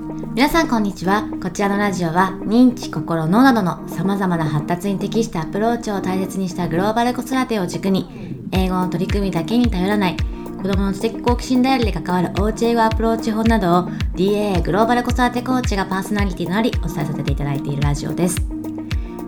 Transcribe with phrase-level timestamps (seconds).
[0.00, 1.28] 皆さんこんにちは。
[1.42, 8.08] こちらのラジオは認知心脳などのさまざまな発達に適したアプローチを大切にしたグローバル子育てを軸に
[8.52, 13.82] 英語の取り組みだけに頼らない子どもの知的好奇心ダイヤルで関わるおうち英語アプローチ法などを
[14.14, 18.59] DAA グローバル子育てコーチがパーソナリティとなりお伝えさせていただいているラジオです。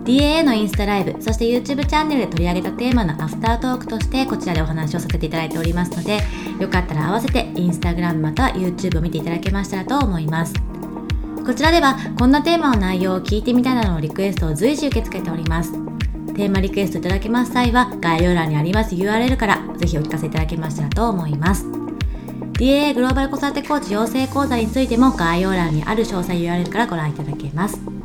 [0.03, 6.19] DAA のインスタライブ、そして YouTube チャンネルで取り上げたテーマのアフタートークとしてこちらでお話をさせていただいておりますので、
[6.59, 10.53] よかったら合わせて Instagram または YouTube を見ていただけましたらと思います。
[11.45, 15.71] こちらではこんなテーマの内容を聞いてみたいなどのリクエストを随時受け付けております。
[16.33, 21.65] テーマリクエストいただけます際は概要欄にあります URL からぜひお聞かせいただけましたらと思います。
[22.53, 28.02] DAA グローバル子育てコーチ養成講座についても概要欄にある詳細 URL からご覧いただけます。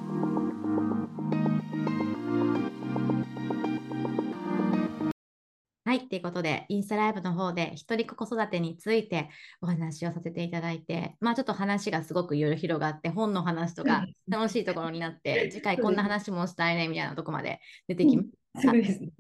[5.88, 6.06] はい。
[6.06, 9.30] ということで、インスタライブの方で、一人子育てについて
[9.62, 18.60] お話をさせていただいて、まあちょっと話がすごくいろいろ広がって、本の話とか楽しいところになって、次回こんな話もしたいねみたいなところまで出てきました。
[18.70, 19.12] そうですね。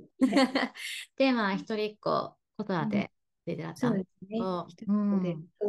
[1.16, 3.12] テーマは一人っ子子育て
[3.46, 3.86] で出たんです
[4.28, 4.38] ね。
[4.38, 4.66] 子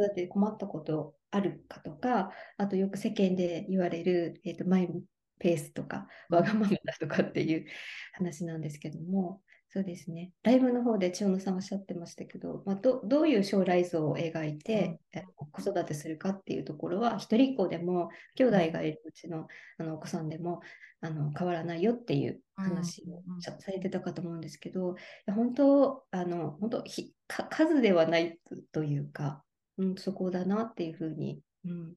[0.04, 4.90] 育て困ったことあるかとか、あとよく世間で言われる、えーと、とマイ
[5.38, 7.64] ペースとか、わがままだとかっていう
[8.12, 9.40] 話なんですけども、
[9.72, 10.32] そうですね。
[10.42, 19.46] ライブの方で千代野さんおっしゃってましたけど、まあ、どどういう将来像を描いて、うん、子育てするかっていうところは、一人っ子でも、兄弟がいるうちの
[19.78, 20.60] あのお子さんでも
[21.00, 28.40] あの変わらないよっていう話をされてたかと思うんですけど、本当、あの本当ひ数ではない
[28.72, 29.44] というか、
[29.78, 31.40] うん、そこだなっていうふうに。
[31.64, 31.94] うん、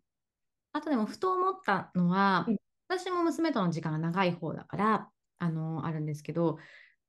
[0.73, 2.57] あとでも、ふと思ったのは、うん、
[2.87, 6.59] 私も娘との時間が長い方だから、あのあるんですけど、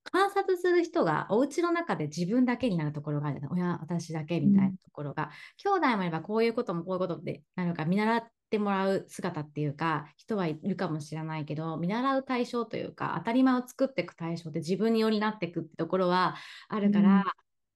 [0.04, 16.36] 観察する人がお家の中で自分だけになるところがある親私だけみたいなところが、うん、兄弟もいればこういうこともこういうことでなるか見習ってもらう姿っていうか人はいるかもしれないけど見習う対象というか当たり前を作っていく対象で自分によりなっていくってところは
[16.68, 17.24] あるから、うん、ま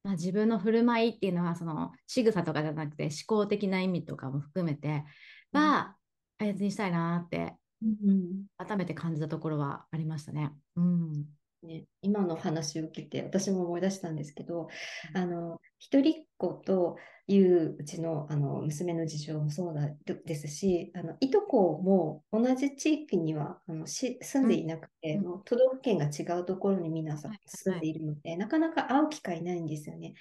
[0.04, 5.04] あ、自分の振る舞いっていうのはその仕草とかじゃなくて思考的な意味とかも含めて
[5.52, 5.96] は
[6.38, 10.52] 大切にしたいなって、うん、改めて感じたところはありましたね。
[10.76, 14.68] うんね、今の話を受けて私も思い出したんですけど、
[15.14, 19.90] あの一人っ子といううちのあの娘の事情もそうだ
[20.24, 24.64] ですしあのいとこも同じ地域にはあのし住んでい。
[24.64, 30.14] なくて、うん、もう都道府県が違うところに皆さん住んでいるので、はい、なかなか会う機会ないんですよね。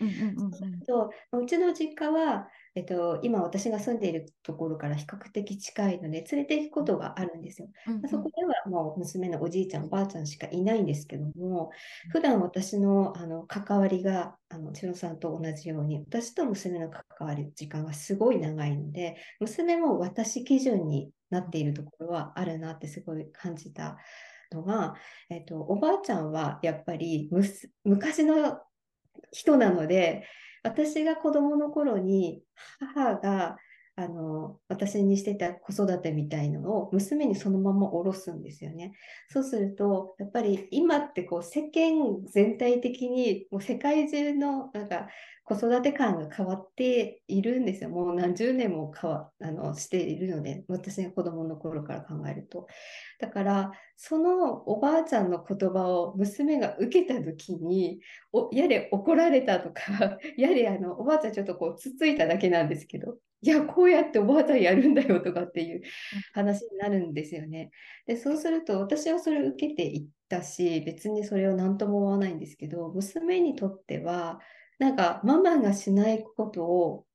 [1.32, 7.70] うちの実家はえっと、今私が住んでいるところから比較的近いので連れて行くことがあるんですよ。
[7.88, 7.96] うん。
[7.96, 11.72] うん、そこではもう娘のおじいちゃんおばあちゃんしかいないんですけども
[12.12, 23.98] 普段私のあの関わりがあの千野さんと同じように私と娘の関わる時間がすごい長いので娘も私基準になっているところはあるなってすごい感じた
[24.52, 24.96] のが、
[25.30, 27.30] えっと、おばあちゃんはやっぱり
[27.84, 28.60] 昔の
[29.32, 30.26] 人なので
[30.64, 32.42] 私が子供の頃に
[32.80, 33.58] 母が
[34.00, 38.94] あの私にしてた子育てみたいのを娘にそのまま下ろすんですよね。
[39.28, 45.08] そうするとやっぱり今ってこう世間全体的にもう世界中のなんか
[45.46, 47.90] 子育て感が変わっているんですよ。
[47.90, 52.68] もう何十年も変わあのしているので、私が子供の頃から考えると。
[53.20, 58.02] だから、そのおばあちゃんの言葉を娘が受けた時に、
[58.34, 65.82] おやれ怒られたとか、 やれあのおばあちゃんちょっとこうつついただけなんですけど、いや、こうやっておばあちゃんやるんだよとかっていう
[66.34, 67.72] 話になるんですよね。
[68.08, 74.40] で、そうすると私はそれを受けていったし、別にそれを何とも思わないんですけど、娘にとっては、
[74.80, 77.06] なんかママがしないことを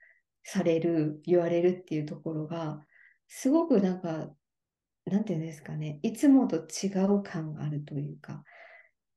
[0.45, 2.87] される、言われるっていうところが、
[3.29, 4.31] すごくなんか、
[5.07, 8.45] なんていうんですかね、いつもと違う感があるというか、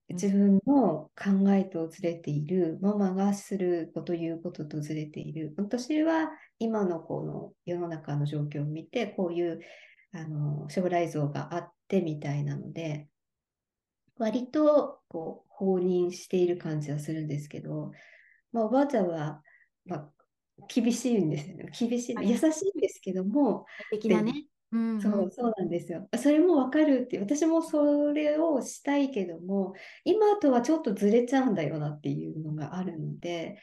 [0.09, 5.53] 自分の考えとずれている、ママがすること、言うこととずれている。
[5.57, 6.29] 私は
[6.59, 9.59] 今のこの世の中の状況を見て、こういう
[10.11, 13.07] あの将来像があってみたいなので、
[14.17, 17.91] 割とこう放任している感じはするんですけど、
[18.51, 19.41] まあ、おばあちゃんは、
[19.85, 20.11] まあ、
[20.67, 21.69] 厳しいんですよね。
[21.77, 24.45] 厳しい、はい、優しいんですけども、的なね。
[24.75, 26.09] うんうん、そうそうなんですよ。
[26.17, 29.73] それもわかるって、私もそれをしたいけども、
[30.03, 33.57] 今とはちょっとずれちゃうんだよなっていうのがあるので、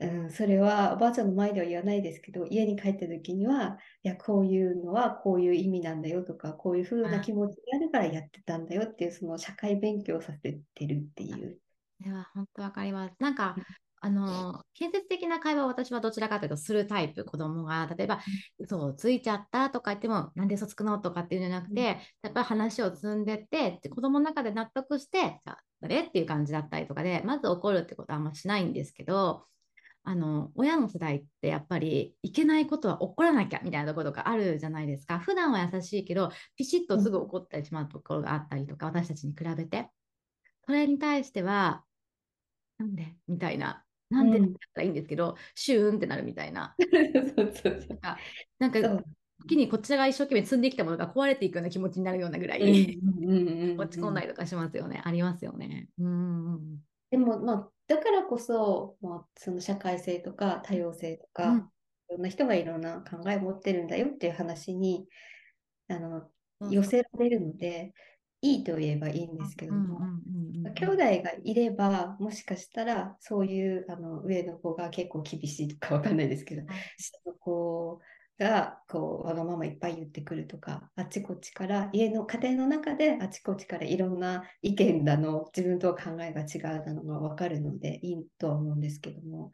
[0.00, 11.61] うん、それはおばあちゃんの前では言わないですけど、家に帰った時には、いや、こういうのはこういう意味なんだよとか、こういうふうな気持ちがあるからやってたんだよっていう、その社会勉強させてるっていう。
[12.04, 13.14] いや、本当わかります。
[13.18, 13.56] なんか、
[14.04, 18.18] あの建設的な会話を私はどちらかというとするタイプ子供が例えば
[18.58, 29.46] 「嘘をついちゃった」とか言っても「なんで嘘つくの?」とかっていうんじゃなくて、やっぱり話を積んでって子供の中で納得して「じゃあ誰?」っていう感じだったりとかでまず怒るってことはあんましないんですけど
[30.02, 39.88] あの親の世代ってやっぱりいけないことは怒らなきゃみたいなところがあるじゃないですか普段は優しいけどピシッとすぐ怒ってしまうところがあったりとか、私たちに比べて
[40.66, 41.84] それに対しては
[42.82, 43.14] なんで？
[43.28, 46.76] みたいななんでだったらいいんですけど、シューンってなるみたいな。
[47.36, 47.98] そうそうそう。
[48.58, 49.02] なんか、
[49.40, 55.00] 時にこちらが一生懸命積んできたものが壊れていくような気持ちになるようなぐらい、落ち込んだりとかしますよね。
[55.04, 55.88] ありますよね。
[55.98, 56.78] うん
[57.10, 61.62] でも、まあ、だからこそ、まあ、その社会性とか多様性とか、うん、い
[62.08, 65.06] ろんな人がいろんな考えを持ってるんだよっていう話に
[65.88, 66.30] あの
[66.70, 67.92] 寄せられるので、
[68.42, 70.00] いいと言えばいいんですけども、
[70.74, 76.62] 兄弟がいれば、もしかしたらそういうあの上の子が結構厳しいとかわかんないですけど、
[76.98, 78.00] 下の子
[78.38, 89.52] がこうわがままいっぱい言ってくるとか、あっちこっちから家の家庭の中であちこちからいろんな意見だの、自分とは考えが違うだのがわかるのでいいとは思うんですけども、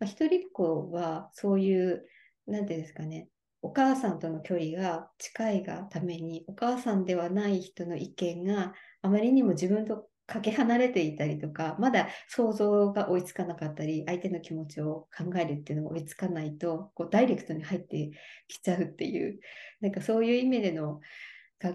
[0.00, 2.06] まあ、一人っ子はそういう、
[2.46, 3.28] なんていうんですかね、
[3.62, 18.10] お母さんとの距離が近いがためにお母さんではない人の意見があまりにも自分とかけ離れていたりとかまだ想像が追いつかなかったり相手の気持ちを考えるっていうのが追いつかないとこうダイレクトに入って
[18.48, 19.38] きちゃうっていう
[19.80, 21.00] なんかそういう意味での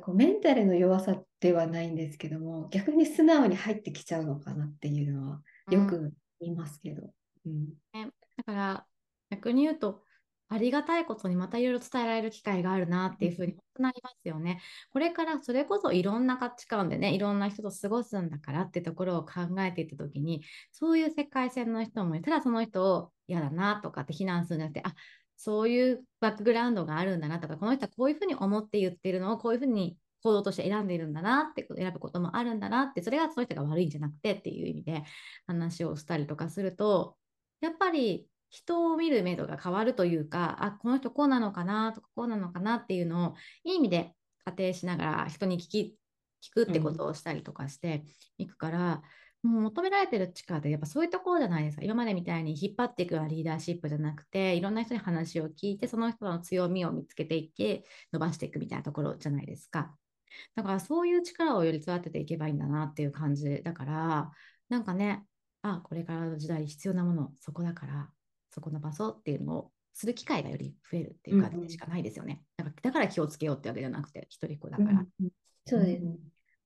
[0.01, 5.41] こうメンタルの弱さではないんですけども逆に素直に入ってきちゃうのかなっていうのは
[5.71, 6.11] よく
[6.41, 7.13] 言いますけど。
[7.45, 8.85] うん、だから
[9.29, 10.01] 逆に言うと
[10.49, 14.61] ありがたいことにまたいろいろ伝えられる機会があるなっていうふうになりますよね。
[14.91, 24.95] これからそれこそいろんな価値観でね、いろんな人と過ごすんだからってところを考えていったときに、そういう世界線の人もいたらその人を嫌だなとかって非難するんじゃなくて、あ
[25.35, 35.03] そういうバックグラウンドがあるんだなとか、この人はこういうふうに思って言ってるのをこういうふうに行動として選んでいるんだなって選ぶこともあるんだなってそれがその人が悪いんじゃなくてっていう意味で
[35.45, 37.15] 話をしたりとかすると
[37.61, 44.13] やっぱり人を見る目処が変わるというか、あ、この人こうなのかなとか、こうなのかなっていうのを、いい意味で
[44.45, 45.97] 仮定しながら人に聞き、
[46.41, 48.03] 聞くってことをしたりとかして
[48.37, 49.01] いくから、
[49.43, 51.83] うん、もう求められてる力ってやっぱそういうところじゃないですか。
[51.83, 59.95] 今までみたいに引っ張っていくようなリーダーシップじゃなくて、いろんな人に話を聞いて、その人の強みを見つけていって、伸ばしていくみたいなところじゃないですか。
[60.55, 64.31] だからそういう力をより育てていけばいいんだなっていう感じだから、
[64.69, 65.23] なんかね、
[65.61, 68.09] あ、これからの時代必要なもの、そこだから、
[68.57, 72.41] そこ伸ばそうっていうのをする機会がより増えるっていう感じでしかないですよね。
[72.57, 74.91] うんうん、だから気をつけようってわけじゃなくて、一人っ子だから。
[74.91, 75.29] うんうん、
[75.65, 76.17] そうですね。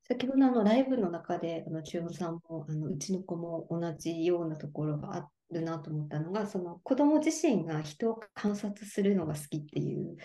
[0.03, 10.15] 先ほどあのライブの中で、あの中央さんもあのうちの子も同じようなところがあるなと思ったのが、その子供自身が人を観察するのが好きっていう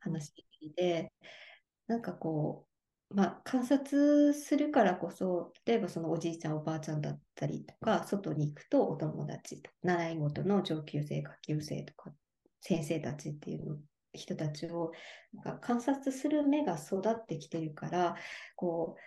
[0.00, 0.32] 話
[0.76, 1.12] で、
[1.88, 2.69] うん、なんかこう、
[3.10, 12.12] まあ、観察するからこそ、例えばそのおじいちゃん、おばあちゃんだったりとか、外に行くとお友達と、習い事の上級生、下級生とか、
[12.60, 13.78] 先生たちっていうの
[14.12, 14.92] 人たちを
[15.32, 18.16] なんか観察する目が育ってきてるから、
[18.54, 19.00] こう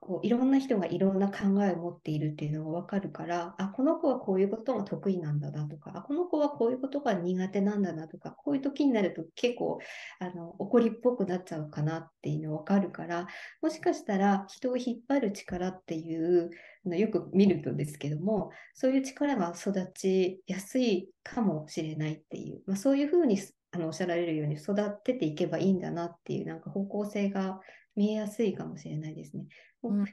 [0.00, 9.78] こういろんな人がいろんな考えを持っているっていうのが分かるから、あ、この子はこういうことが得意なんだなとか、あ、この子はこういうことが苦手なんだなとか、こういう時になると結構
[10.20, 13.26] あの怒りっぽくなっちゃうかなっていうの分かるから、
[13.62, 16.50] もしかしたら人を引っ張る力っていう
[16.86, 23.38] のよく見るとですけども、そういう力が育ちやすいかもしれないっていう、まあ、そういうふうに
[23.74, 27.60] あのおっしゃられるように育てていけばいいんだなっていうなんか方向性が
[27.96, 29.46] 見えやすいかもしれないですね。
[29.82, 30.04] うん、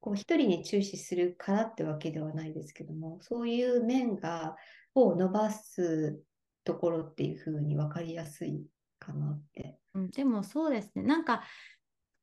[0.00, 4.56] こう一人に注視するからってわけではないですけども、そういう面が
[4.96, 6.20] を伸ばす
[6.64, 8.66] ところっていうふうに分かりやすい
[8.98, 9.78] かなって。
[9.94, 11.04] うん、でもそうですね。
[11.04, 11.44] なんか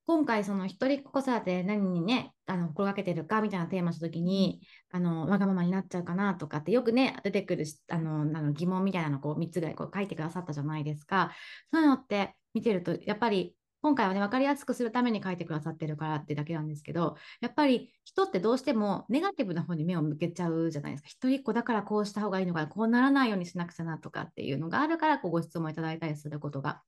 [0.08, 11.32] 今回その一人っ子育て何にねあの心がけてるかみたいなテーマした時にあのわがままになっちゃうかなとかってよくね出てくるあのあの疑問みたいなのをこう3つぐらいこう書いてくださったじゃないですか
[11.74, 21.08] そういうのって見てるとやっぱり今回はね、分かりやすくするために書いてくださってるからってだけなんですけど、やっぱり人ってどうしてもネガティブな方に目を向けちゃうじゃないですか。
[21.10, 26.82] 一人っ子だからこうした方がいいのかな、こうならないようにしなくちゃなとかっていうのがあるから、こうご質問いただいたりすることが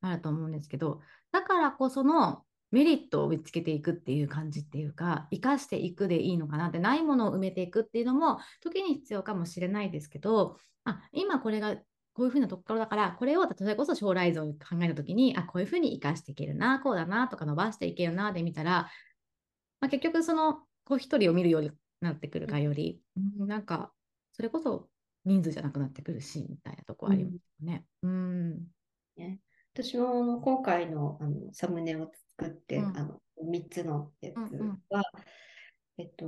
[0.00, 1.00] あると思うんですけど、
[1.30, 11.76] だからこそのメリットを見つけていくっていう感じっていうか、生かしていくでいいのかなって、ないものを埋めていくっていうのも、時に必要かもしれないですけど、あ今これが
[12.14, 18.90] こういうふうなところだから、これを例えこそ将来像を考えたときに、あ、こういうふうに生かしていけるな、こうだなとか伸ばしていけるなで見たら、
[19.80, 23.00] まあ、結局その、こう一人を見るよりなってくるかより、
[23.38, 23.92] うん、なんか
[24.32, 24.88] それこそ
[25.24, 27.84] 人数じゃなくなってくるしみたいなとこありますよね。
[28.02, 28.66] うん、
[29.16, 29.40] ね
[29.74, 34.78] 私も今回のあのサムネを作って、うん、あの3つのやつは、うんうん、
[35.98, 36.26] えっと、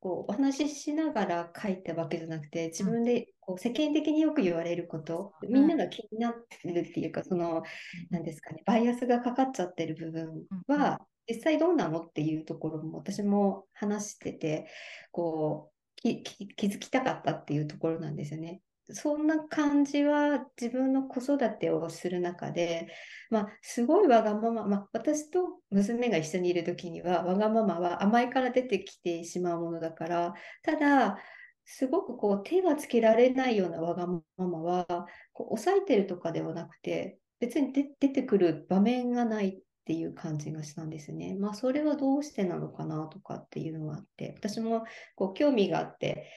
[0.00, 7.62] こうお話ししながら書いたわけじゃなくて自分でこう世間的によく言われること、みんなが気になってるっていうかその
[8.10, 14.66] 何ですかねバイアスがかかっちゃってる部分は、実際どうなのっていうところも私も話してて
[15.12, 18.60] こう気づきたかったっていうところなんですよね。
[18.90, 22.88] そんな感じは自分の子育てをする中で、
[23.30, 31.18] まあ、すごいわがまま、まあ、私と娘が一緒にいる時にはわがままは甘いから出てきてしまうものだからただ
[31.64, 34.86] すごくこう手がつけられないようなわがままは
[35.32, 41.36] こう抑えてるとかではなくて別に出てくる場面がないっていう感じがしたんですね。
[41.38, 44.84] まあそれはどうしてなのかなとかっていうのがあって私も
[45.16, 46.30] こう興味があって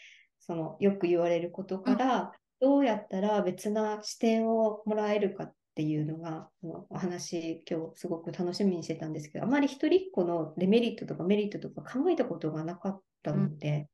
[0.49, 6.49] そのよく言われることからどうやったら別な視点をもらえるかっていうのが
[6.89, 13.89] お話今日すごく楽しみにしてたんですけどあまり一人っ子のデメリットとかメリットとか考えたことがなかったので、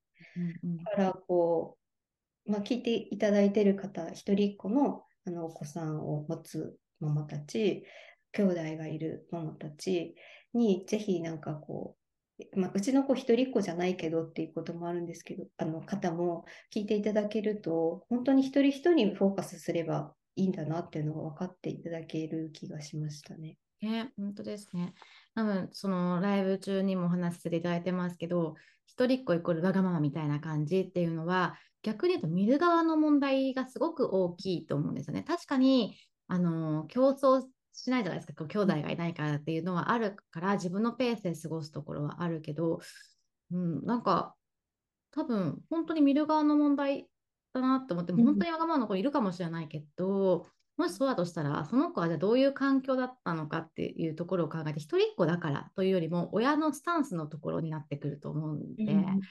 [0.63, 1.77] うんうん、だからこ
[2.47, 7.83] う、まあ、聞いていただいている方一人っ子のあのお子さんを持つママたち
[8.31, 10.15] 兄弟がいるママたち
[10.53, 12.04] にぜひなんかこう
[12.55, 23.57] まあ、うちの子一人っ子じゃないけどっていうこともあるんですけど、あの方も聞いていただけると、本当に一人一人にフォーカスすればいいんだなっていうのが分かっていただける気がしましたね。
[23.81, 24.93] ね、本当ですね。
[25.35, 35.23] 多分そのライブ中にもお話しさせていただいてますけど、一人っ子イコールわがままみたいな感じっていうのは、逆に言うと見る側の問題がすごく大きいと思うんですよね。
[35.23, 35.95] 確かに
[36.27, 37.43] あの競争
[37.75, 42.79] しないじゃないですか、こう兄弟がいないからっていうのはあるから、自分のペースで過ごすところはあるけど、
[43.51, 44.35] うん、なんか、
[45.11, 47.07] 多分本当に見る側の問題
[47.53, 59.21] だなって思って、も本当にわがままな子いるかもしれないけど、もしそうだとしたら、その子はじゃあどういう環境だったのかっていうところを考えて、一人っ子だからというよりも、親のスタンスのところになってくると思うんで、うん、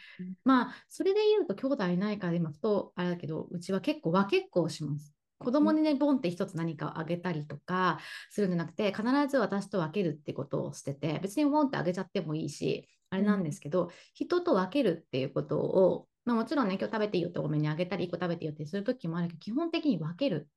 [0.45, 5.14] まあ、それで言うと、兄弟いないから今、ふとあれだけど、うちは結構分けっこをします。
[5.45, 7.99] 子供にね、ボンって一つ何かをあげたりとか
[8.31, 20.49] するんじゃなくて、必ず私と分けるってことをしてて、別にボンってあげちゃってもいいし、あれなんですけど、うん、人と分けるっていうことを、まあ、もちろんね、今日食べていいよって多めにあげたり、1個食べていいよってする時もあるけど、基本的に分ける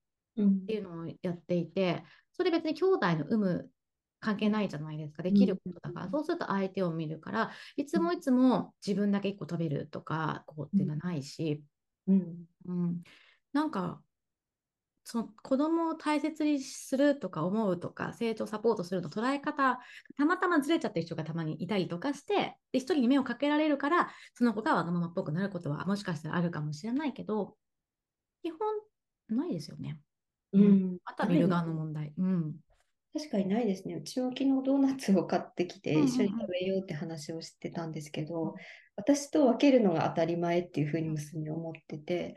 [0.42, 3.70] っていうのをやっていて、それ別に兄弟の有無
[4.20, 11.64] 関係ないじゃないですか、できることだから、うん、そうすると相手を見るから、いつもいつも自分だけ1個食べるとか、こうっていうのはないし、
[12.08, 13.04] うん、うん、
[13.54, 14.02] なんか
[15.10, 19.80] その子供を大切にするとか思うとか成長サポートするの捉え方
[20.18, 27.56] たまたまずれちゃってる人がたまにいたりとかしてで一人に目をかけられるからその子がわがままっぽくなることはもしかしたらあるかもしれないけど
[28.44, 28.60] 基本
[29.30, 29.98] ないですよね。
[30.52, 32.14] うん、あとは見る側の問題。
[32.18, 32.56] うん、
[33.14, 33.96] 確かにないですね。
[33.96, 38.54] うちは昨日ドーナツを買ってきて一緒に食べようって話をしてたんですけど、
[38.96, 42.36] 私と分けるのが当たり前っていうふうに娘は思ってて、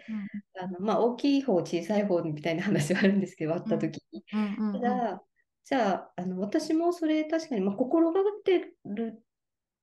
[0.58, 4.00] うん、あのまあ、大きい方小さい方みたいな話はあるんですけど割った時。
[4.12, 4.24] に、
[4.74, 5.22] ただ
[5.64, 9.20] じゃああの私もそれ確かに、まあ、心がけてるっ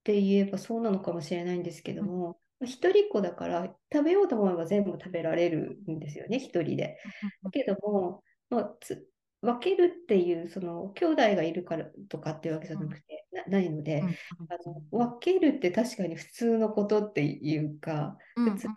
[0.03, 6.98] て言えばそうなのかもしれないんですけども、うん、一人っ子だから食べようと思えば全部食べられるんですよね一人で。
[7.44, 8.74] だけども、まあ、
[9.41, 18.74] 分けるっていうその兄弟がいるからとかっていうわけじゃなくて、ないので、うん、あの分けるって確かに普通のことっていうか、普通の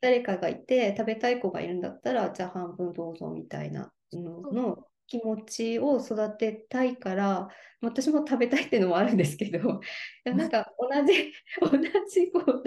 [0.00, 7.48] 誰かがいて食べたい子がいるんだったらじゃあ半分どうぞみたいなのの気持ちを育てたいから
[7.82, 9.80] 私も食べたいっていうのもあるんですけど
[10.24, 11.68] なんか同じ 同
[12.08, 12.62] じこう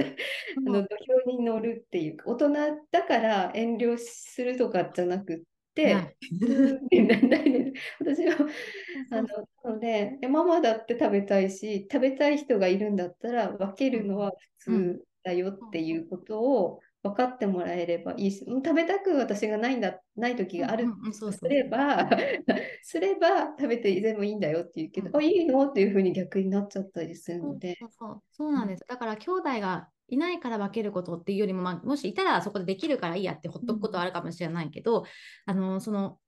[0.57, 2.49] あの土俵に乗るっていうか大人
[2.91, 5.54] だから遠慮するとかじゃなくて。
[5.83, 6.15] はい、
[7.99, 8.47] 私は
[9.11, 20.85] あののでママだって食べたいし食べたい人がいるんだったら分けるのは普通だよっていうことを分かってもらえればいいし食べたく私がないんだない時がある。
[21.19, 22.09] とすれば
[22.81, 25.67] すれば食べて全部いいんだよって言うけど、うん、あいいの？
[25.67, 27.77] っていうふうに逆になっちゃったりするので。
[28.31, 35.05] そうなんです、だから兄弟がいないから分けることっていうよりも、まあ、もしいたらそこでできるからいいやってほっとくことはあるかもしれないけど、うん、
[35.45, 36.19] あのその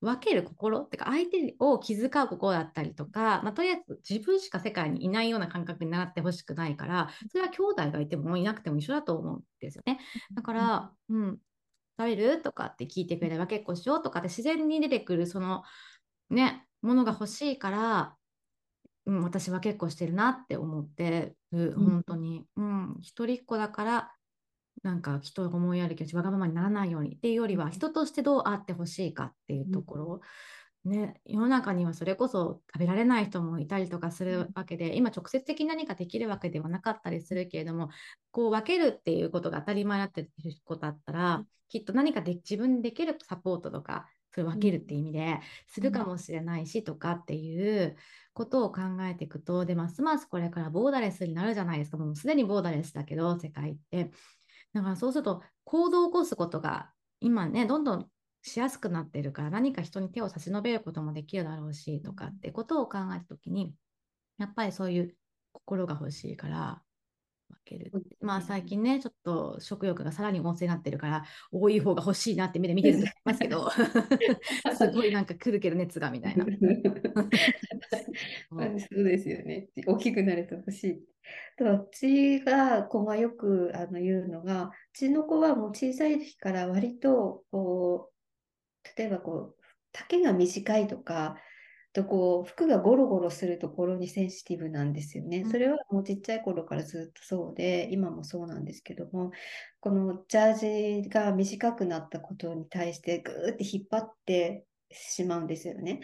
[0.00, 9.98] 分ける心ってか相手を気遣う心だったりとか、まあ、とりあえず自分しか世界にいないような感覚になってほしくないからそれは兄弟がいてもいなくても一緒だと思うんですよね。
[10.34, 11.38] だから、うん、
[11.98, 15.62] 食べるとかって聞いてくれれば結構しようとかって自然に出てくるその
[16.30, 18.14] ねものが欲しいから
[19.06, 22.44] うん、私は結構してるなって思ってる、本当に。
[22.56, 24.12] うん、一人っ子だから、
[24.82, 30.20] なんか人を思いやる気持ち、わがままにならないようにっていうよりは、人としてどうあってほしいかっていうところ、
[30.84, 37.90] ね、世の中にはそれこそ食べられない人もいたりとかするわけで、今直接的に何かできるわけではなかったりするけれども、
[38.30, 40.30] こう分けるっていうことが当たり前だってる
[40.64, 47.96] ことだったら、きっと何かで自分でできるサポートとか、それ分けるっていう意味でするかもしれないしとかっていう
[48.34, 51.96] ことを考えていくと、で、ますますこれからボーダレスになるじゃないですか。
[51.96, 54.10] もうすでにボーダレスだけど、世界って。
[54.74, 56.90] だからそうすると行動を起こすことが
[57.20, 58.10] 今ね、どんどん
[58.42, 63.72] しやすくなってるから何か人に手を差し伸べることもできるだろうしとかってことを考えた時に
[64.38, 65.16] やっぱりそういう
[65.52, 66.82] 心が欲しいから
[67.48, 67.92] 分ける。
[68.20, 73.70] まあ最近ね、ちょっと食欲がさらに旺盛になってるから、多い方が欲しいなって目で見てると思いますけど、
[74.76, 76.44] すごいなんか来るけど熱がみたいな。
[78.50, 79.68] そうですよね。
[79.86, 81.04] 大きくなると欲しい。
[81.58, 89.62] うちが子がよくあの言うのが、うちの子はもう小さい時から割とこう、例えばこう、
[89.92, 91.36] 丈が短いとか、
[91.96, 95.46] とこう服がゴロゴロするところにセンシティブなんですよね。
[95.50, 99.30] それはもうちっちゃい頃からずっとそうで、今もそうなんですけども、
[99.80, 106.00] このジャージが短くなったことに対してぐーって引っ張ってしまうんですよね。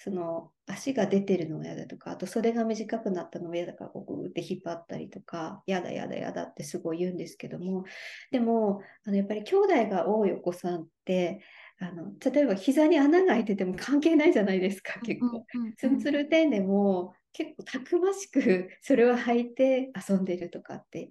[0.00, 7.84] その足が出てるのが嫌だとか、あと袖が短くなったのが嫌だからこうグーって引っ張ったりとか、嫌だ嫌だ嫌だってすごい言うんですけども、
[8.32, 11.42] でもあのやっぱり兄弟が多いお子さんって、
[11.80, 15.44] あの例えば膝に穴が開いてても関係ないじゃないですか結構。
[15.76, 21.10] ツンツルテンでも結構たくましくそれを履いて遊んでるとかって。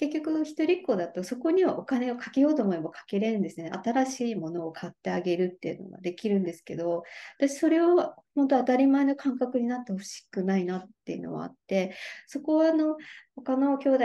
[0.00, 3.70] 結局一人っ子だとそこにはお金をかけようと思えばかけれるんですね。
[3.84, 7.02] 新しいものを買ってあげるっていうのができるんですけど
[7.38, 11.94] 私それを本当当たり前の感覚になってほしくないなっていうのはあって
[12.26, 12.96] そこはあの
[13.36, 14.04] 他の兄弟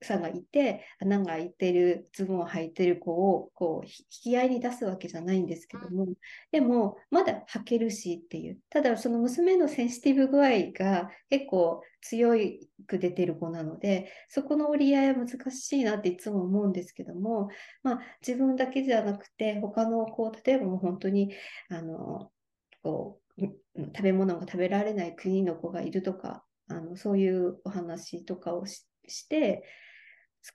[0.00, 6.06] さんがいて穴が開いてるズボンを履いてる子をこう引き合いに出すわけじゃないんですけども、
[6.52, 8.58] でもまだ履けるしっていう。
[8.70, 12.34] ただその娘のセンシティブ具合が結構強
[12.86, 17.48] く出てる子なのでそこの折り合いは難しいなっていつも思うんですけども、
[17.82, 21.34] まあ、自分だけじゃなくて他の子例えばもう本当に
[21.70, 22.30] あの
[22.82, 23.42] こう
[23.76, 28.86] 食べ物が食べられない国の子がいるとかあのそういうお話とかをし
[29.28, 29.64] て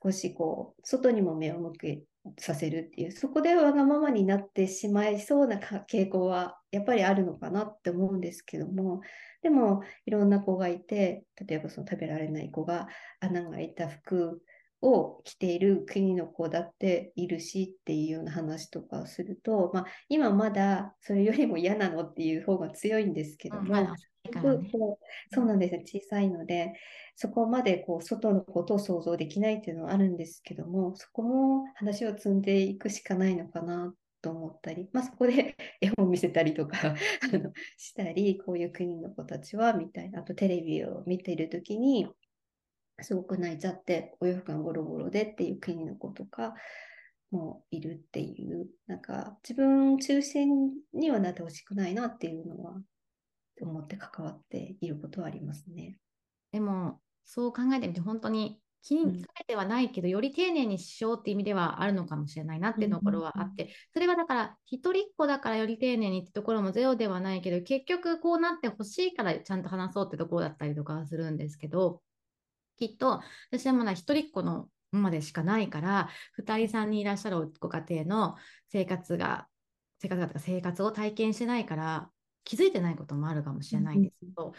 [0.02, 2.02] 少しこう外にも目を向け
[2.38, 9.00] させるっていうそこでわがままになってしまいそうな傾向はやっぱりあるのかなって思うんですけども
[9.42, 12.88] でもいろんな子がいて例えばその食べられない子が
[13.20, 14.40] 穴が開いた服
[14.80, 23.88] を着ている国の子だっているしっていうような話とかをすると、まあ、今まだそれよりも嫌なのっていう方が強いんですけども、うん
[24.24, 24.70] ね、
[25.32, 25.80] そうなんですよ。
[25.84, 26.74] 小さいので
[27.16, 36.78] そこまでこう外のことを想像できないっていうのはあるんですけどもそこも話を積んでいくしかないのかなと思ったり、まあ、そこで 絵本を見せたりとか
[37.32, 42.08] あのしたりこういう国の子たちはみたいなあとテレビを見ている時に
[43.02, 46.54] すごく泣いちゃってお洋服がゴロゴロでっていう国の子とか
[47.30, 52.80] もいるっていうなんか自分中心にはなってほしくないなっていうのは
[53.64, 55.98] 思って関わっていることはありますね。
[56.52, 72.02] でもそう考えてみて本当に気にかけてはないけど、うん、より丁寧にしようっていう意味ではあるのかもしれないなっていうところはあって、それはだから一人っ子だからより丁寧にってところもゼロではないけど結局こうなってほしいからちゃんと話そうってところだったりとかするんですけど
[72.76, 78.36] きっと私はまだ一人っ子のまでしかないから2人さんにいらっしゃるご家庭の
[78.70, 79.48] 生活が
[79.98, 82.10] 生活が生活を体験してないから
[82.44, 84.52] 気づいてないこともあるかもしれないんですけど、うん、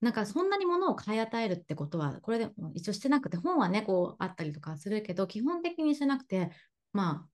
[0.00, 6.50] なんかそんなに物を買い与えるってことはこれでも一応してなくて本はねこうあったりとかするけど基本的にしてなくて
[6.92, 7.28] まあ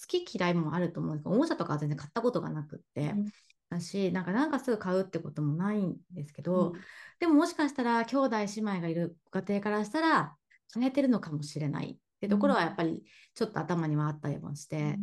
[0.00, 3.24] 好き嫌いもあると思うんですけどおもちゃとかは全然買ったことがなくって、うん、
[3.70, 6.80] だしなんかなんかすぐ買うってこともないんですけど、うん、
[7.20, 10.36] でももしかしたら兄弟姉妹がいるご家庭からしたら
[10.74, 13.02] 変えてるのかもしれないってところはやっぱり
[13.34, 14.98] ちょっと頭にはあったりもして、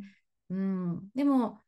[0.49, 1.61] うん、うん、でも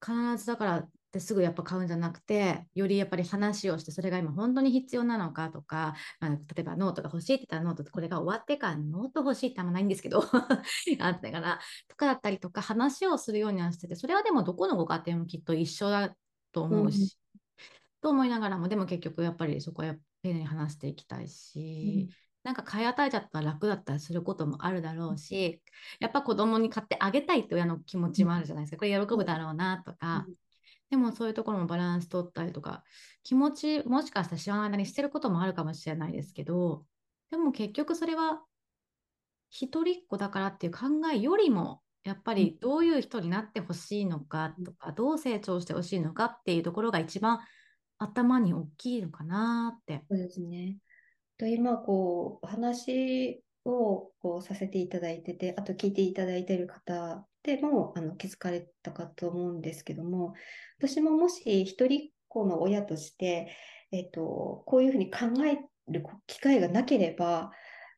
[0.00, 10.22] 必ずだからってすぐやっぱ買うんじゃなくてよりやっぱり話をしてそれが今本当に必要なのかとか、まあ、例えばノートが欲しいって言ったらノートってこれが終わってからノート欲しいってあんまないんですけど
[11.00, 16.14] あったからとかだったりとか話をするようにはしててそれはでもどこのご家庭もきっと一緒だ
[16.52, 17.08] と思うし、うん、
[18.02, 22.08] と思いながらもでも結局やっぱりそこは丁寧に話していきたいし。
[22.08, 25.60] うんなんか買い与えちゃったら楽だったりすることもあるだろうし、
[26.00, 28.78] やっぱ子供に買ってあげたいって親の気持ちもあるじゃないですか。
[28.78, 30.24] これ喜ぶだろうなとか、
[30.90, 32.82] でもそういうところもバランス取ったりとか、
[33.22, 36.84] 気持ちもしかしたら知らない間にしてることもあるかもしれないですけど、
[37.30, 38.42] でも結局それは
[39.50, 47.40] 一人っ子だからっていう考えよりも、やっぱりどういう人になってほしいのかとか、どう成長してほしいのかっていうところが一番
[47.98, 50.04] 頭に大きいのかなって。
[50.08, 50.76] そうですね。
[51.36, 60.34] と今こうお話をこうさせていただいてて、あと聞いていただいている方でもあの気づかれたかと思うんですけども、
[60.78, 63.48] 私ももし一人っ子の親として、
[63.90, 65.58] えっと、こういうふうに考え
[65.90, 67.50] る機会がなければ、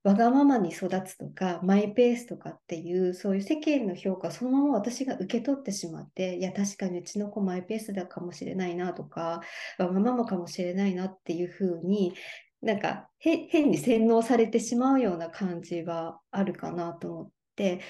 [0.02, 9.42] わがままに育つとか、マイペースとかっていう、そういう世間の評価そのまま私が受け取ってしまって、いや、確かにうちの子マイペースだかもしれないなとか、
[9.78, 12.14] わがままかもしれないなっていうふうに、
[12.62, 17.80] なんか変に洗脳されてしまうような感じはあるかなと思って、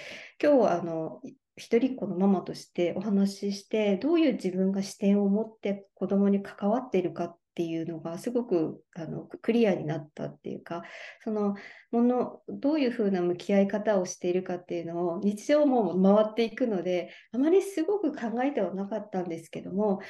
[0.43, 1.21] 今日はあの、
[1.61, 10.83] 一人っ子のママとしてお話しして、どういう自分が視点を持って子供に関わっているかっていうのがすごくあのクリアになったっていうか、
[11.23, 11.55] その
[11.91, 20.01] もの、どういうふうな向き合い方をしているかっていうのを日常も回っていくので、あまりすごく考えてはなかったんですけども、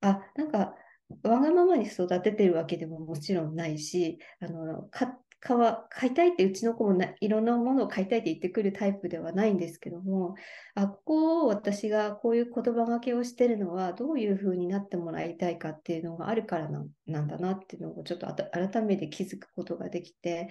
[0.00, 0.74] あ、なんか
[1.22, 10.34] わがままに育ててるわけでももちろんないし、あのか買いたいってうちの子もないろんなものを買いたいって言ってくるタイプではないんですけども、
[10.74, 20.48] あ、ここを私がこういう言葉がけをしてるのはどういうふうになってもらいたいかっていうのがあるからななんだなっていうのをちょっと改めて気づくことができて、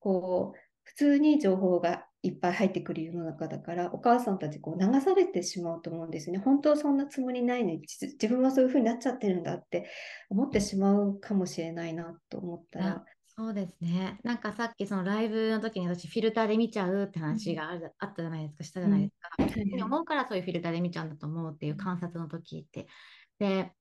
[0.00, 6.38] こう、普通に情報がいっぱい入ってくる世の中だから、お母さんたちこう流されてしまうと思うんですね。
[6.38, 9.88] 本当はそんなつもりないのに、自分はそういうふうになっちゃってるんだって
[10.28, 13.04] 思ってしまうかもしれないなと思ったら。
[13.80, 14.18] ですね。
[14.22, 19.28] なんかさっきそのライブの時に私フィルターで見ちゃうって話がある、あったじゃないですか、したじゃないですか。
[19.74, 22.86] うん、思うからそういうフィルターで見ちゃうんだと思うっていう観察の時って。
[23.38, 23.72] で、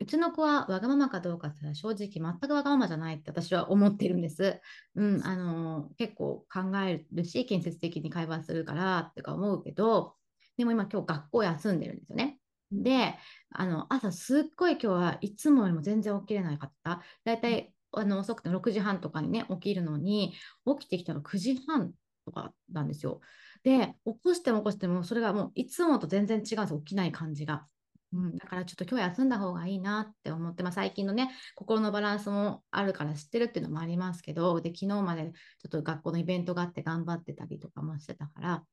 [0.00, 4.60] うちの子はわがままかどうかって正直全くわがままじゃないって私は思ってるんです。
[4.94, 10.14] うん、あの結構考えるし建設的に会話するからってか思うけど
[10.56, 12.38] でも今今日学校休んでるんですよね。
[12.70, 13.14] で
[13.50, 17.02] あの朝すっごい今日はいつもよりも全然起きれなかった。
[17.24, 20.34] だいたいあの遅くて6時半とかにね起きるのに
[20.78, 21.92] 起きてきたら9時半
[22.24, 23.20] とかなんですよ。
[23.64, 27.66] で起こしても起こしてもそれがもういつもと全然違うんです起きない感じが。
[28.12, 35.30] うん、だからちょっと今日休んだ方がいいなって思って、まあ、最近のね、心のバランスもあるから知ってるっていうのもありますけど、で、昨日までちょ
[35.66, 38.64] っと学校のイベントがあって頑張ってたりとかもしてたから、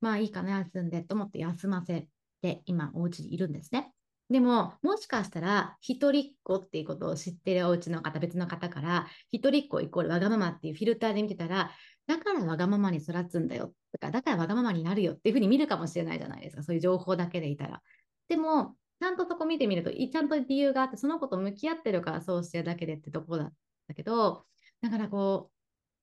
[0.00, 2.08] まあいいかな、休んでと思って休ませ
[2.42, 3.93] て、今お家にいるんですね。
[4.30, 11.70] でも、もしかしたら、一人っ子っていうことを知ってるお家の方、別の方から、一人っ子イコールわがままっていうフィルターで見てたら、
[12.06, 17.82] だからわがままに育つんだよとか、だからわがままになるよっていうふうに見るかもしれないじゃないですか、そういう情報だけでいたら。
[18.28, 23.52] でも、ちゃんとそこ見てみると、ちゃんと理由があって、その子と向き合ってるからそうしてるだけでってところだっ
[23.88, 24.46] たけど、
[24.80, 25.50] だからこ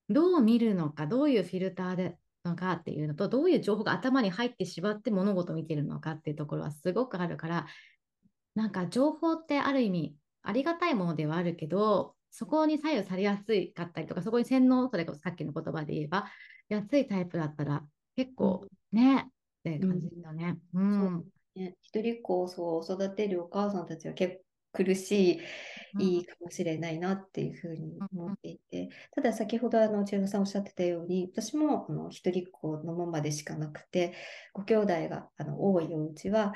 [0.09, 7.67] う、どう見るのか、どういうフィルターでのかっていうのと、どういう情報が頭に入ってしまって物事を見てるのかっていうところはすごくあるから、
[8.55, 16.25] なんか情報ってある意味ありがたいものではあるけど、そこに左右されやすかったりとか、そこに洗脳、それこそさっきの言葉で言えば、
[16.69, 17.83] 安いタイプだったら
[18.15, 19.29] 結構ね、
[19.65, 20.57] うん、って感じだよね。
[20.73, 24.41] うん、うんね、一人っ子をそう育てるお母さんたちは結構
[24.73, 25.41] 苦しい、
[25.99, 34.13] いいかもしれないなっていうふうに思っていて、ただ先ほどあの千代さんおっしゃってたように、私もあの一人っ子のままでしかなくて、
[34.53, 36.53] ご兄弟があの多いお家は、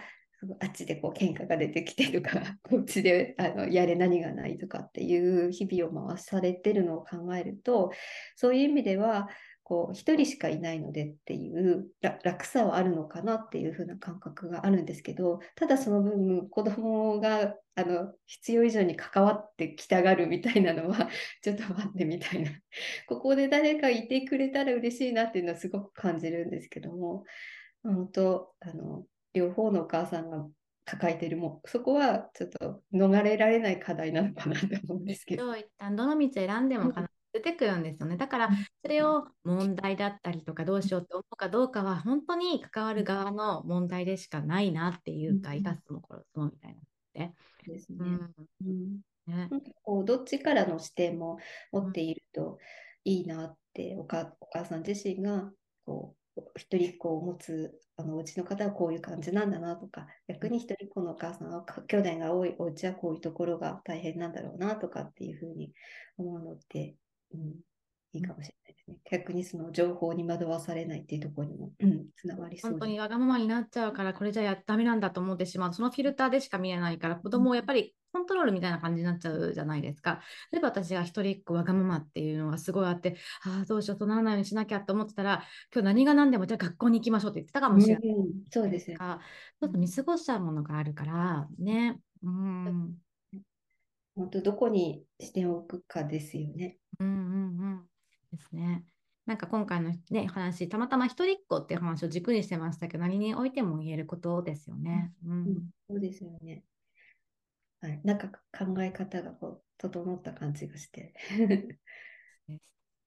[0.59, 7.91] あっちでこう喧嘩が出てきてるから こっちであのやれ何がないとかっていう日々を回されてるのを考えると
[8.35, 9.29] そういう意味では
[9.65, 21.09] こう一人しかいないのでっていう楽さはあるのかなっていう風な感覚があるんですけどただその分子供があの必要以上に関わってきたがるみたいなのは
[21.41, 22.51] ちょっと待ってみたいな。
[23.07, 27.25] ここで誰かいてくれたら嬉しいなっていうのはすごく感じるんですけども
[27.83, 30.47] 本当あの両方のお母さんが
[30.85, 35.55] 抱えてるもそこはちょっと逃れられない課題なのかなと思うんですけど。
[35.55, 38.15] 一旦どの道選んでも必出てくるんですよね。
[38.15, 38.49] だから
[38.81, 47.31] それを問題だったりとかどうしようって思うかどうかは本当に関わる側の問題でしかないなっていうか、生かすも殺すもみたいな。
[47.67, 47.97] ですね。
[48.61, 49.49] うんね、
[49.83, 51.39] こうどっちからの視点も
[51.71, 52.59] 持っていると
[53.03, 55.51] いいなってお母お母さん自身が
[55.83, 56.24] こう
[56.57, 65.71] 一人っ子を持つあのうちの方はこういう感じなんだなとか逆に一人っ子のお母さんは兄弟が多いお家はこういうところが大変なんだろうなとかっていうふうに
[66.17, 66.95] 思うのって
[67.33, 67.55] うん、
[68.17, 68.97] いいかもしれないですね。
[69.11, 80.21] 逆にその情報に惑わされないっていうところにも、うん、つながりそう本当にわがままになっちゃうからこれじゃやダメなんだと思ってしまうそのフィルターでしか見えないから子供をやっぱりコントロールみたいな感じになっちゃうじゃないですか。
[80.51, 88.07] 例えば私が一人っ子わがままっていうのがすごいあってああどうしようとならないようにしなきゃと思ってたら今日何が何でもじゃあ学校に行きましょうって言ってたかもしれない。
[88.07, 88.97] うん、そうですよ。
[88.97, 91.99] ちょっと見過ごしちゃうものがあるからね。
[92.23, 92.95] うん
[94.15, 96.77] 本当どこに視点を置くかですよね。
[96.99, 97.17] うんうんう
[97.75, 97.85] ん。
[98.35, 98.83] ですね。
[99.25, 105.13] なんか今回のね、話、たまたま一人っ子っていう話を軸にしてましたけど、何においても言えることですよね。
[105.25, 106.63] うん、うん、そうですよね。
[107.81, 111.13] はい、なんか考え方がこう整った感じがして。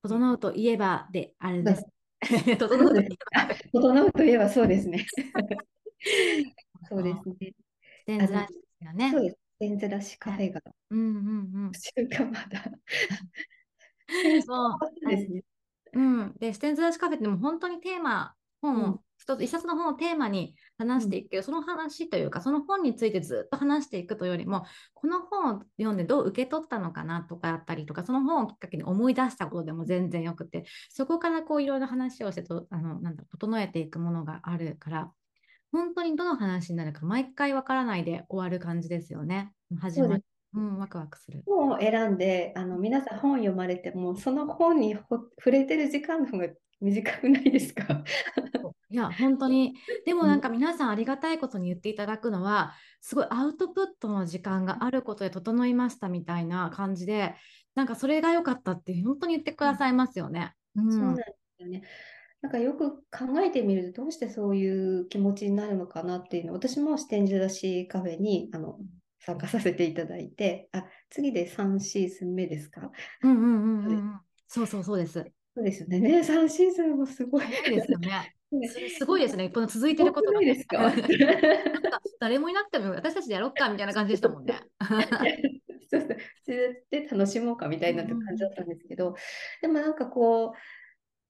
[0.03, 1.85] 整うといえばであれです。
[2.59, 3.55] 整うといえば。
[3.73, 5.07] 整うといえばそうですね。
[6.89, 7.55] そうですね。
[8.21, 9.11] スずらしですよね。
[9.11, 9.37] そうです。
[9.37, 10.63] ステンずらしカフェが。
[10.91, 11.21] うんうんう
[11.69, 11.73] ん。
[12.33, 12.65] まだ。
[14.47, 15.43] そうですね。
[15.95, 16.35] うん。
[16.39, 35.13] で、ステンずらしカフェっても本当にテーマ、本を、一つ、一冊の本をテーマに話していくけど、うん、その話というか、その本についてずっと話していくというよりも、この本を読んでどう受け取ったのかなとかあったりとか、その本をきっかけに思い出したことでも全然よくて、そこからこういろいろ話をしてと、あの、なんだ整えていくものがあるから、
[35.73, 39.53] 本当にどの話になるか毎回わからないで終わる感じですよね。
[39.81, 40.25] 始まる。
[40.55, 41.43] うん、ワクワクする。
[41.47, 46.49] 本を選んで、あの皆さん本読まれても、その本に触れてる時間の方が
[46.81, 48.03] 短くないですか？
[48.91, 49.75] いや、本当に。
[50.07, 57.35] でもなんか皆さんありがたいことに言っていただくのは、すごいアウトプットの時間があることで整いましたみたいな感じで、
[57.75, 60.55] なんかそれが良かったって本当に言ってくださいますよね。
[60.75, 61.23] うん、そうなんで
[61.59, 61.83] すよね。
[62.41, 68.79] なんかよく考えてみると、どうしてそういう気持ちになるのかなっていうの私も視点じだしカフェにあの
[69.21, 72.91] 参加させていただいて、あ次で3シーズン目ですか？
[73.23, 73.47] うんうんう
[73.83, 75.25] んうん、そうそうそうです。
[75.55, 76.01] そうですよね。
[76.01, 77.47] ね3シーズンもすごい。
[77.47, 78.35] ですよね。
[78.99, 79.51] すごいですね。
[79.51, 80.41] この続いてることが。
[80.41, 80.93] ですか？
[82.21, 84.55] 誰もいなくても私たちでやろうかみたいな感じでしたもんね。
[85.91, 86.17] そうそう
[86.91, 89.15] で楽しもうかみたいな感じだったんですけど、
[89.63, 90.59] でもなんかこう、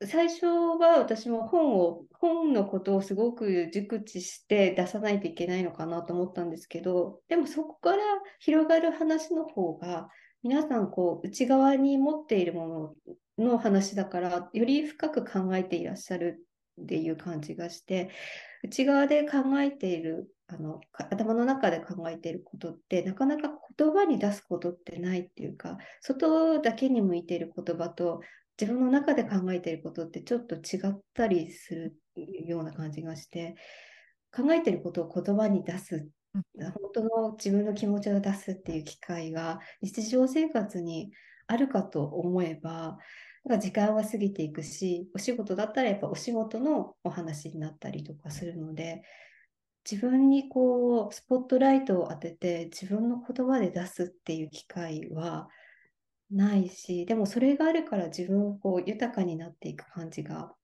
[0.07, 8.03] 最初は私も本を、本のことをすごく熟知して出さないといけないのかなと思ったんですけど、でもそこから
[8.39, 10.09] 広がる話の方が、
[10.45, 12.95] 皆さんこう内側に持っているも
[13.39, 16.47] のの話だから、より深く考えていらっしゃる
[16.81, 18.11] っていう感じがして、
[18.63, 28.21] 内側で考えている、あの頭の中で考えていることって、なかなか言葉に出すことってないっていうか、外だけに向いている言葉と
[28.61, 31.95] 自分の中で考えていることってちょっと違ったりする
[32.47, 33.55] ような感じがして
[34.35, 36.09] 考えていることを言葉に出す
[36.57, 41.11] 本当の自分の気持ちを出すっていう機会が日常生活に
[41.47, 42.99] あるかと思えば
[43.61, 49.03] 時間は過ぎていくしお仕事だったらやっぱお仕事のお話になったりとかするので
[49.91, 55.49] 自分にこうスポットライトを当てて自分の言葉で出すっていう機会は
[56.31, 60.55] ないし、でもそれがあるから自分こう豊かになっていく感じが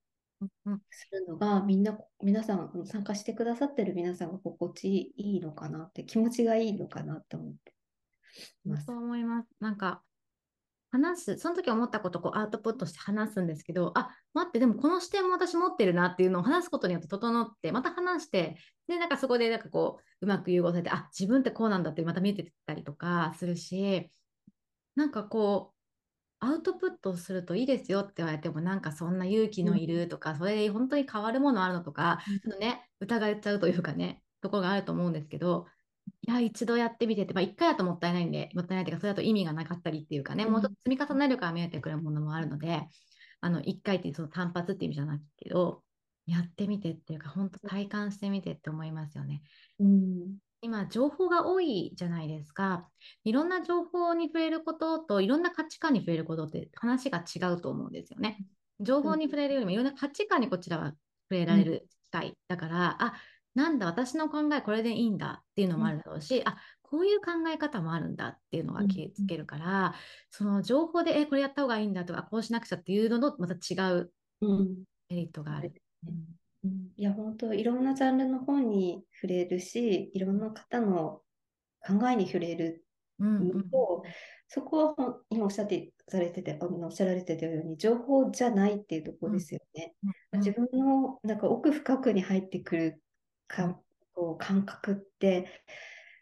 [0.91, 7.75] するのが、みんな、皆さん、参加してくださってる皆さんが心地いいのかなって、気持ちがいいのかなって思って
[8.65, 8.87] ます。
[8.87, 9.49] そう思います。
[9.61, 10.03] なんか、
[10.91, 24.09] 話す、その時思ったことをこうアウトプットして話すんですけど、あ、待って、でもこの視点も私持ってるなっていうのを話すことによって整って、また話して、で、なんかそこでなんかこう、うまく融合されて、あ、自分ってこうなんだってまた見えてたりとかするし、
[24.97, 25.75] なんかこう、
[26.41, 35.67] アウトプットするといいですよって言われても、なんかそんな勇気のいるとか、それで本当に変わるものあるのとか、ちょっとね、疑っちゃうというかね、ところがあると思うんですけど、
[36.23, 42.89] いや、一度やってみてって、まあ、1回だともったいないんで、もったいないというか、それだと意味がなかったりっていうかね、もうちょっと積み重ねるから見えてくるものもあるので、
[43.41, 45.83] あの1回ってその単発っていう意味じゃないけど、
[46.27, 49.43] やってみてっていうか、本当体感してみてって思いますよね。
[49.79, 52.89] うん、今、情報が多いじゃないですか。
[53.23, 58.47] いろんな情報に触れることと、いろんな価値観に触れることって話が違うと思うんですよね。
[58.81, 60.97] 情報に触れるよりも、いろんな価値観にこちらは触
[61.33, 63.15] れられる機会、だから、あ
[63.55, 69.95] なんだ、私の考えこれでいいんだっていうのもあるだろうし、あこういう考え方もあるんだっていうのが気つけるから、
[70.31, 74.13] その情報で、え、これやった方がいいんだとか、こうしなくちゃっていうのとまた違う
[75.11, 75.73] メリットがある。
[76.07, 76.25] うんうん、
[76.97, 81.23] いや、本当、いろんなジャンルの本に触れるし、いろんな方の
[81.87, 82.85] 考えに触れる
[83.19, 84.11] のと、うん、
[84.49, 89.95] そこは今おっしゃってされてて、あのおっしゃられてたように、情報じゃないっていうところですよね。
[90.33, 93.03] うん、自分のなんか奥深くに入ってくる
[93.47, 93.79] か
[94.15, 95.65] こう感覚って、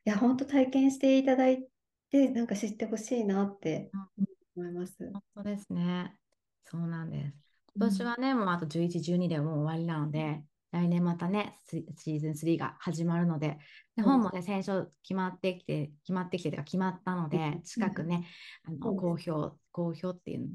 [0.04, 1.64] いや、本当体験していただい
[2.10, 3.90] て、なんか知ってほしいなって
[4.56, 4.96] 思います。
[5.12, 6.16] 本当ですね。
[6.64, 7.51] そうなんです。
[7.76, 13.58] 今年はね、もうあと11、12でもう終わりなので、来年またね、シーズン3が始まるので、
[13.96, 18.26] で本もね、先週決まってきて、決まってきてとか決まったので、近くね、
[18.64, 20.46] あの公表、公表っていうの、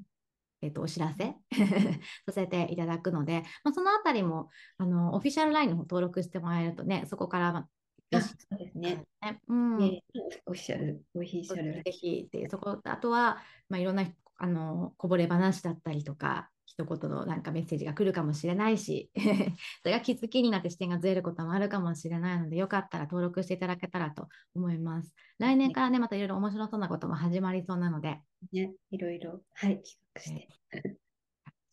[0.62, 1.36] えっと、お知らせ？
[2.26, 7.68] させていただくので、まあ、そのあたりもあのオフィシャル LINE の方登録してもらえるとね、そこから、ま
[8.16, 9.06] あ、そうですね。
[9.48, 11.84] うん、オフィシャル、オフィシャル。
[11.84, 13.38] ぜひっていう、そこ、あとは、
[13.70, 14.06] まあ、いろんな
[14.38, 19.10] あのこぼれ話だったりとか、一言のなんかメッセージが来るかもしれないし
[19.82, 25.14] それが気づきになって視点がずれることもあるかもしれないのでよかったら登録していただけたらと思います。
[25.40, 28.22] 来年からねまたいろいろ面白そうなことも始まりそうなので。
[28.54, 30.48] ね、いろいろ、はい、企画して。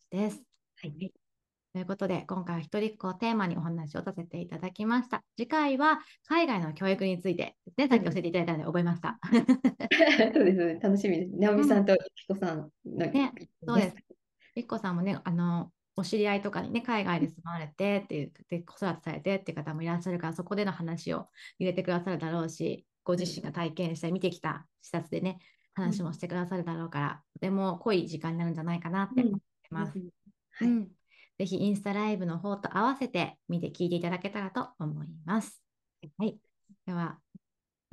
[0.09, 0.41] です。
[0.81, 1.13] はい。
[1.73, 5.23] ということで、今回は一人っ子をテーマにお話をさせていただきました。
[5.37, 9.19] 次回は海外の教育についてね、さっき教えていただいたので覚えました。
[10.33, 11.35] そうですね、楽しみです。
[11.35, 13.33] 直美さんとゆきこさんの、ね、
[13.67, 14.14] そうです。
[14.55, 21.27] ゆきこさんもね、あの、お知り合いとかにね、海外で住まわれてっていう、で子育てされてっていう方もいらっしゃるから、そこでの話を
[21.59, 25.39] 入れてくださるだろうし、ご自身が体験して見てきた視察でね、
[25.73, 29.99] 話もしてくださるだろうから、とても濃い時間になるんじゃないかなって思ってます。
[31.37, 35.61] ぜひインスタライブの方と合わせて見て聞いていただけたらと思います。
[36.17, 36.39] はい。
[36.85, 37.19] では、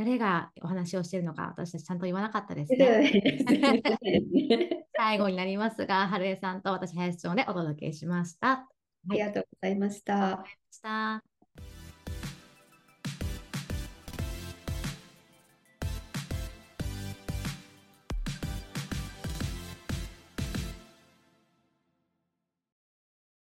[0.04, 3.22] 誰がお話をしているのか、私たちちゃんと言わなかったですね。
[4.96, 8.50] 最後になりますが、春江さんと私、林町でお届けしました。
[8.50, 8.68] あ
[9.10, 10.14] りがとうございました。
[10.14, 10.80] ありがとうございまし
[11.22, 11.31] た。